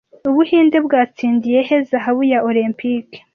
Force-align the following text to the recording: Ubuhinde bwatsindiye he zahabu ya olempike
Ubuhinde 0.29 0.77
bwatsindiye 0.85 1.59
he 1.67 1.77
zahabu 1.89 2.21
ya 2.31 2.39
olempike 2.49 3.17